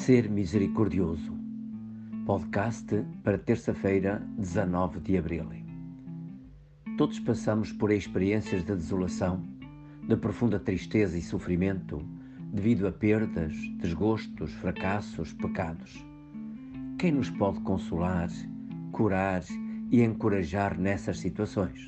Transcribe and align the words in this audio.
Ser 0.00 0.30
Misericordioso. 0.30 1.36
Podcast 2.24 3.04
para 3.22 3.36
terça-feira, 3.36 4.26
19 4.38 4.98
de 4.98 5.18
abril. 5.18 5.44
Todos 6.96 7.20
passamos 7.20 7.70
por 7.70 7.92
experiências 7.92 8.64
de 8.64 8.74
desolação, 8.74 9.44
de 10.08 10.16
profunda 10.16 10.58
tristeza 10.58 11.18
e 11.18 11.22
sofrimento 11.22 12.02
devido 12.50 12.88
a 12.88 12.92
perdas, 12.92 13.54
desgostos, 13.78 14.50
fracassos, 14.54 15.34
pecados. 15.34 16.02
Quem 16.98 17.12
nos 17.12 17.28
pode 17.28 17.60
consolar, 17.60 18.30
curar 18.92 19.44
e 19.90 20.02
encorajar 20.02 20.80
nessas 20.80 21.18
situações? 21.18 21.84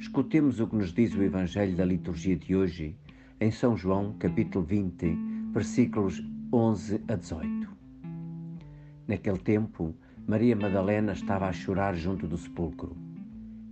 Escutemos 0.00 0.58
o 0.58 0.66
que 0.66 0.76
nos 0.76 0.94
diz 0.94 1.14
o 1.14 1.22
Evangelho 1.22 1.76
da 1.76 1.84
liturgia 1.84 2.34
de 2.34 2.56
hoje, 2.56 2.96
em 3.38 3.50
São 3.50 3.76
João, 3.76 4.14
capítulo 4.18 4.64
20, 4.64 5.18
versículos 5.52 6.22
11 6.50 7.02
a 7.08 7.14
18. 7.14 7.68
Naquele 9.06 9.38
tempo, 9.38 9.94
Maria 10.26 10.56
Madalena 10.56 11.12
estava 11.12 11.46
a 11.46 11.52
chorar 11.52 11.94
junto 11.94 12.26
do 12.26 12.38
sepulcro. 12.38 12.96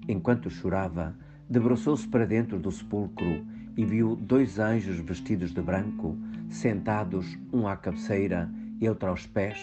Enquanto 0.06 0.50
chorava, 0.50 1.16
debruçou-se 1.48 2.06
para 2.06 2.26
dentro 2.26 2.58
do 2.58 2.70
sepulcro 2.70 3.46
e 3.78 3.84
viu 3.86 4.14
dois 4.14 4.58
anjos 4.58 4.98
vestidos 5.00 5.54
de 5.54 5.62
branco, 5.62 6.18
sentados, 6.50 7.38
um 7.50 7.66
à 7.66 7.76
cabeceira 7.78 8.50
e 8.78 8.86
outro 8.86 9.08
aos 9.08 9.26
pés, 9.26 9.58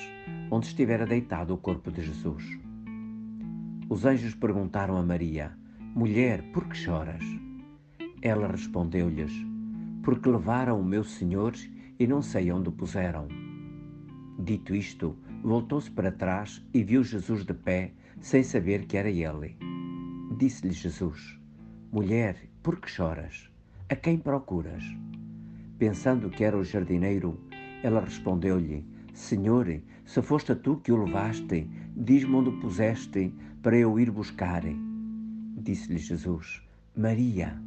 onde 0.49 0.65
estivera 0.65 1.05
deitado 1.05 1.53
o 1.53 1.57
corpo 1.57 1.91
de 1.91 2.01
Jesus. 2.01 2.43
Os 3.89 4.05
anjos 4.05 4.33
perguntaram 4.33 4.97
a 4.97 5.03
Maria: 5.03 5.51
Mulher, 5.93 6.41
por 6.51 6.67
que 6.67 6.75
choras? 6.75 7.23
Ela 8.23 8.47
respondeu-lhes: 8.47 9.31
Porque 10.01 10.27
levaram 10.27 10.79
o 10.79 10.83
meu 10.83 11.03
Senhor 11.03 11.53
e 11.99 12.07
não 12.07 12.21
sei 12.21 12.51
onde 12.51 12.69
o 12.69 12.71
puseram. 12.71 13.27
Dito 14.39 14.73
isto, 14.73 15.15
voltou-se 15.43 15.91
para 15.91 16.11
trás 16.11 16.65
e 16.73 16.83
viu 16.83 17.03
Jesus 17.03 17.45
de 17.45 17.53
pé, 17.53 17.93
sem 18.19 18.43
saber 18.43 18.85
que 18.85 18.97
era 18.97 19.09
ele. 19.09 19.55
Disse-lhe 20.37 20.73
Jesus: 20.73 21.39
Mulher, 21.91 22.35
por 22.61 22.79
que 22.79 22.89
choras? 22.89 23.49
A 23.89 23.95
quem 23.95 24.17
procuras? 24.17 24.83
Pensando 25.77 26.29
que 26.29 26.43
era 26.43 26.57
o 26.57 26.63
jardineiro, 26.63 27.39
ela 27.83 28.01
respondeu-lhe: 28.01 28.85
Senhor, 29.13 29.67
se 30.05 30.21
foste 30.21 30.55
tu 30.55 30.77
que 30.77 30.91
o 30.91 31.03
levaste, 31.03 31.69
diz-me 31.95 32.35
onde 32.35 32.49
o 32.49 32.59
puseste, 32.59 33.33
para 33.61 33.77
eu 33.77 33.99
ir 33.99 34.09
buscar. 34.09 34.63
Disse-lhe 35.57 35.99
Jesus: 35.99 36.61
Maria. 36.95 37.61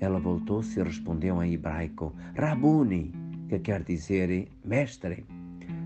Ela 0.00 0.18
voltou-se 0.18 0.78
e 0.78 0.82
respondeu 0.82 1.42
em 1.42 1.54
hebraico: 1.54 2.12
Rabuni 2.36 3.23
que 3.54 3.70
quer 3.70 3.84
dizer 3.84 4.48
Mestre. 4.64 5.24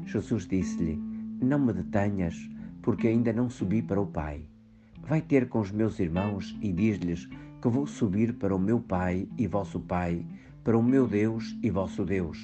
Jesus 0.06 0.46
disse-lhe: 0.46 0.96
Não 1.42 1.58
me 1.58 1.72
detenhas, 1.72 2.34
porque 2.82 3.08
ainda 3.08 3.32
não 3.32 3.50
subi 3.50 3.82
para 3.82 4.00
o 4.00 4.06
Pai. 4.06 4.46
Vai 5.06 5.20
ter 5.20 5.48
com 5.48 5.60
os 5.60 5.70
meus 5.70 5.98
irmãos 6.00 6.56
e 6.62 6.72
diz-lhes 6.72 7.28
que 7.60 7.68
vou 7.68 7.86
subir 7.86 8.34
para 8.34 8.54
o 8.54 8.58
meu 8.58 8.80
Pai 8.80 9.28
e 9.36 9.46
vosso 9.46 9.80
Pai, 9.80 10.24
para 10.64 10.78
o 10.78 10.82
meu 10.82 11.06
Deus 11.06 11.58
e 11.62 11.70
vosso 11.70 12.04
Deus. 12.04 12.42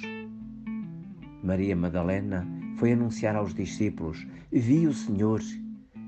Maria 1.43 1.75
Madalena 1.75 2.45
foi 2.77 2.93
anunciar 2.93 3.35
aos 3.35 3.53
discípulos: 3.53 4.27
Vi 4.51 4.85
o 4.85 4.93
Senhor 4.93 5.41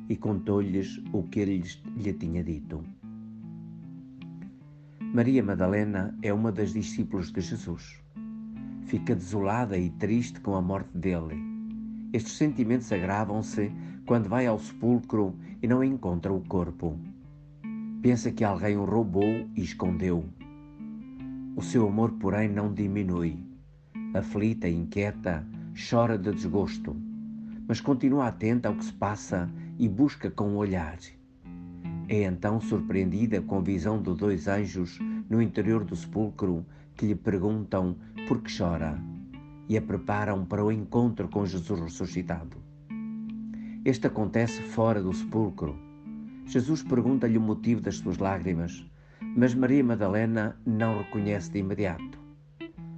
e 0.09 0.15
contou-lhes 0.15 1.01
o 1.11 1.23
que 1.23 1.39
ele 1.39 1.63
lhe 1.95 2.13
tinha 2.13 2.43
dito. 2.43 2.83
Maria 5.01 5.41
Madalena 5.41 6.15
é 6.21 6.31
uma 6.31 6.51
das 6.51 6.73
discípulos 6.73 7.31
de 7.31 7.41
Jesus 7.41 8.06
fica 8.87 9.13
desolada 9.13 9.77
e 9.77 9.89
triste 9.89 10.39
com 10.39 10.55
a 10.55 10.61
morte 10.61 10.97
dele. 10.97 11.35
Estes 12.13 12.33
sentimentos 12.33 12.91
agravam-se 12.91 13.69
quando 14.05 14.29
vai 14.29 14.47
ao 14.47 14.57
sepulcro 14.57 15.35
e 15.61 15.67
não 15.67 15.83
encontra 15.83 16.31
o 16.31 16.39
corpo. 16.41 16.97
Pensa 18.01 18.31
que 18.31 18.45
alguém 18.45 18.77
o 18.77 18.85
roubou 18.85 19.45
e 19.55 19.61
escondeu. 19.61 20.23
O 21.57 21.61
seu 21.61 21.85
amor, 21.85 22.13
porém, 22.13 22.47
não 22.47 22.73
diminui. 22.73 23.37
Aflita 24.13 24.69
inquieta, 24.69 25.45
chora 25.89 26.17
de 26.17 26.31
desgosto, 26.31 26.95
mas 27.67 27.81
continua 27.81 28.27
atenta 28.27 28.69
ao 28.69 28.75
que 28.75 28.85
se 28.85 28.93
passa 28.93 29.49
e 29.77 29.89
busca 29.89 30.31
com 30.31 30.51
o 30.51 30.57
olhar. 30.57 30.97
É 32.07 32.23
então 32.23 32.61
surpreendida 32.61 33.41
com 33.41 33.57
a 33.57 33.61
visão 33.61 34.01
de 34.01 34.13
dois 34.15 34.47
anjos 34.47 34.97
no 35.29 35.41
interior 35.41 35.83
do 35.83 35.95
sepulcro 35.95 36.65
que 36.97 37.05
lhe 37.05 37.15
perguntam 37.15 37.95
por 38.27 38.41
que 38.41 38.51
chora 38.57 38.99
e 39.69 39.77
a 39.77 39.81
preparam 39.81 40.45
para 40.45 40.65
o 40.65 40.71
encontro 40.71 41.29
com 41.29 41.45
Jesus 41.45 41.79
ressuscitado. 41.79 42.57
Este 43.85 44.07
acontece 44.07 44.61
fora 44.61 45.01
do 45.01 45.13
sepulcro. 45.13 45.77
Jesus 46.45 46.83
pergunta-lhe 46.83 47.37
o 47.37 47.41
motivo 47.41 47.81
das 47.81 47.97
suas 47.97 48.17
lágrimas, 48.17 48.85
mas 49.35 49.53
Maria 49.53 49.83
Madalena 49.83 50.57
não 50.65 50.97
reconhece 50.97 51.51
de 51.51 51.59
imediato. 51.59 52.19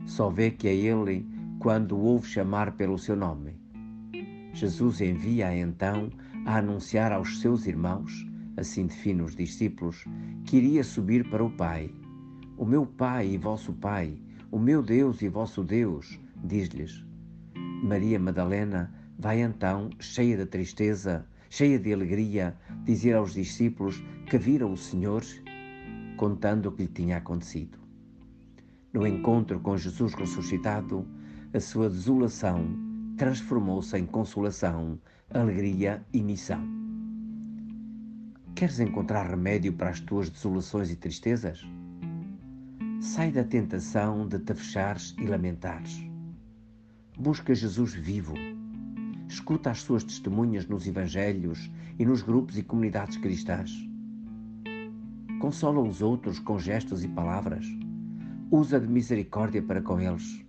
Só 0.06 0.30
vê 0.30 0.52
que 0.52 0.68
é 0.68 0.76
ele 0.76 1.28
quando 1.60 1.98
o 1.98 2.02
ouve 2.02 2.28
chamar 2.28 2.72
pelo 2.74 2.98
seu 2.98 3.16
nome. 3.16 3.60
Jesus 4.54 5.02
envia-a 5.02 5.56
então 5.56 6.10
a 6.46 6.58
anunciar 6.58 7.12
aos 7.12 7.40
seus 7.40 7.68
irmãos, 7.68 8.26
assim 8.58 8.88
define 8.88 9.22
os 9.22 9.36
discípulos, 9.36 10.06
que 10.46 10.58
iria 10.58 10.84
subir 10.84 11.30
para 11.30 11.44
o 11.44 11.52
Pai 11.52 11.92
o 12.59 12.66
meu 12.66 12.86
Pai 12.86 13.25
e 13.25 13.38
vosso 13.38 13.72
Pai, 13.72 14.22
o 14.52 14.59
meu 14.59 14.84
Deus 14.84 15.22
e 15.22 15.30
vosso 15.30 15.64
Deus, 15.64 16.20
diz-lhes. 16.44 17.06
Maria 17.81 18.20
Madalena 18.20 18.94
vai 19.18 19.42
então, 19.42 19.90
cheia 19.97 20.36
de 20.36 20.46
tristeza, 20.46 21.25
cheia 21.50 21.80
de 21.80 21.94
alegria, 21.94 22.53
dizer 22.84 23.16
aos 23.16 23.34
discípulos 23.34 24.03
que 24.25 24.38
viram 24.38 24.74
o 24.74 24.78
Senhor, 24.78 25.24
contando 26.18 26.66
o 26.66 26.72
que 26.74 26.81
lhe 26.81 26.90
tinha 26.90 27.16
acontecido. 27.16 27.78
No 28.92 29.08
encontro 29.08 29.62
com 29.62 29.78
Jesus 29.78 30.14
ressuscitado, 30.14 31.08
a 31.53 31.62
sua 31.62 31.90
desolação 31.90 32.78
transformou-se 33.16 33.98
em 33.98 34.06
consolação, 34.06 35.00
alegria 35.30 36.06
e 36.12 36.22
missão. 36.22 36.62
Queres 38.53 38.81
encontrar 38.81 39.30
remédio 39.30 39.72
para 39.72 39.92
as 39.92 40.02
tuas 40.02 40.30
desolações 40.30 40.92
e 40.92 40.98
tristezas? 40.98 41.66
Sai 43.02 43.32
da 43.32 43.46
tentação 43.46 44.28
de 44.28 44.38
te 44.40 44.54
fechares 44.54 45.16
e 45.18 45.26
lamentares. 45.26 46.04
Busca 47.18 47.56
Jesus 47.56 47.94
vivo. 47.94 48.34
Escuta 49.26 49.72
as 49.72 49.82
suas 49.82 50.04
testemunhas 50.04 50.68
nos 50.68 50.86
Evangelhos 50.86 51.72
e 51.98 52.06
nos 52.06 52.22
grupos 52.22 52.58
e 52.58 52.64
comunidades 52.64 53.16
cristãs. 53.16 53.72
Consola 55.40 55.80
os 55.80 56.02
outros 56.02 56.40
com 56.40 56.60
gestos 56.60 57.02
e 57.02 57.08
palavras. 57.08 57.66
Usa 58.52 58.82
de 58.82 58.88
misericórdia 58.88 59.64
para 59.64 59.81
com 59.81 60.02
eles. 60.02 60.46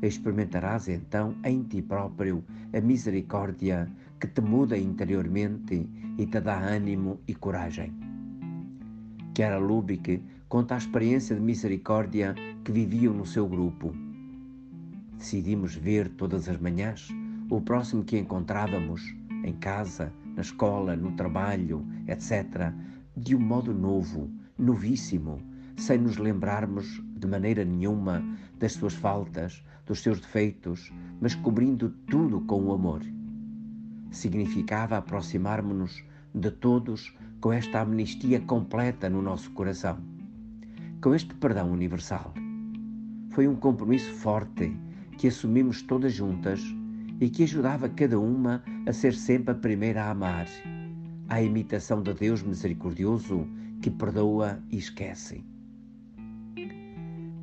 Experimentarás 0.00 0.88
então 0.88 1.34
em 1.44 1.64
ti 1.64 1.82
próprio 1.82 2.44
a 2.72 2.80
misericórdia 2.80 3.90
que 4.20 4.28
te 4.28 4.40
muda 4.40 4.78
interiormente 4.78 5.90
e 6.18 6.24
te 6.24 6.40
dá 6.40 6.56
ânimo 6.56 7.18
e 7.26 7.34
coragem. 7.34 7.92
Chiara 9.36 9.58
Lubick 9.58 10.22
conta 10.54 10.76
a 10.76 10.78
experiência 10.78 11.34
de 11.34 11.42
misericórdia 11.42 12.32
que 12.64 12.70
viviam 12.70 13.12
no 13.12 13.26
seu 13.26 13.44
grupo. 13.44 13.92
Decidimos 15.18 15.74
ver 15.74 16.08
todas 16.10 16.48
as 16.48 16.60
manhãs 16.60 17.08
o 17.50 17.60
próximo 17.60 18.04
que 18.04 18.16
encontrávamos, 18.16 19.02
em 19.42 19.52
casa, 19.54 20.12
na 20.36 20.42
escola, 20.42 20.94
no 20.94 21.10
trabalho, 21.16 21.84
etc., 22.06 22.72
de 23.16 23.34
um 23.34 23.40
modo 23.40 23.74
novo, 23.74 24.30
novíssimo, 24.56 25.42
sem 25.76 25.98
nos 25.98 26.18
lembrarmos 26.18 27.02
de 27.16 27.26
maneira 27.26 27.64
nenhuma 27.64 28.22
das 28.56 28.74
suas 28.74 28.94
faltas, 28.94 29.60
dos 29.84 30.04
seus 30.04 30.20
defeitos, 30.20 30.92
mas 31.20 31.34
cobrindo 31.34 31.90
tudo 32.08 32.40
com 32.42 32.62
o 32.62 32.72
amor. 32.72 33.02
Significava 34.12 34.98
aproximar-nos 34.98 36.00
de 36.32 36.52
todos 36.52 37.12
com 37.40 37.52
esta 37.52 37.80
amnistia 37.80 38.38
completa 38.38 39.10
no 39.10 39.20
nosso 39.20 39.50
coração, 39.50 40.13
com 41.04 41.14
este 41.14 41.34
perdão 41.34 41.70
universal. 41.70 42.32
Foi 43.28 43.46
um 43.46 43.54
compromisso 43.54 44.10
forte 44.10 44.74
que 45.18 45.28
assumimos 45.28 45.82
todas 45.82 46.14
juntas 46.14 46.62
e 47.20 47.28
que 47.28 47.42
ajudava 47.42 47.90
cada 47.90 48.18
uma 48.18 48.64
a 48.86 48.92
ser 48.94 49.12
sempre 49.12 49.52
a 49.52 49.54
primeira 49.54 50.04
a 50.04 50.12
amar, 50.12 50.46
à 51.28 51.42
imitação 51.42 52.02
de 52.02 52.14
Deus 52.14 52.42
misericordioso 52.42 53.46
que 53.82 53.90
perdoa 53.90 54.62
e 54.70 54.78
esquece. 54.78 55.44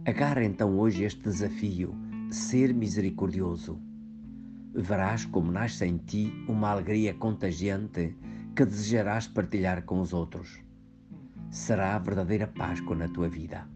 Agarra 0.08 0.44
então 0.44 0.80
hoje 0.80 1.04
este 1.04 1.22
desafio, 1.22 1.96
ser 2.31 2.74
misericordioso. 2.74 3.80
Verás 4.74 5.24
como 5.25 5.52
nasce 5.52 5.86
em 5.86 5.98
ti 5.98 6.34
uma 6.48 6.72
alegria 6.72 7.13
contagiante 7.13 8.16
que 8.56 8.66
desejarás 8.66 9.28
partilhar 9.28 9.84
com 9.84 10.02
os 10.02 10.13
outros. 10.13 10.70
Será 11.51 11.95
a 11.95 12.00
verdadeira 12.00 12.48
Páscoa 12.48 12.95
na 12.95 13.09
tua 13.09 13.27
vida. 13.27 13.68